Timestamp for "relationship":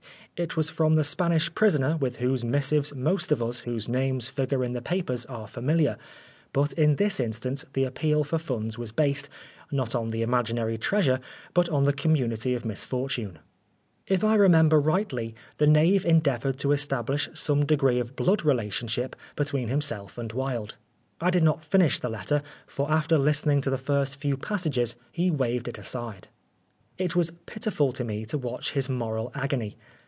18.43-19.15